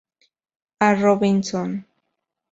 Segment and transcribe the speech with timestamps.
[0.79, 0.93] A.
[0.99, 1.85] Robinson.